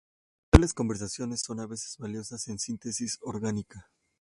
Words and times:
Tales 0.49 0.73
conversiones 0.73 1.41
son 1.41 1.59
a 1.59 1.67
veces 1.67 1.95
valiosas 1.99 2.47
en 2.47 2.57
síntesis 2.57 3.19
orgánica. 3.21 3.91